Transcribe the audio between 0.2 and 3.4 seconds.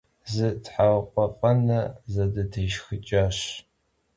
Zı therıkhuef 'ene zedıtêşşxıç'aş.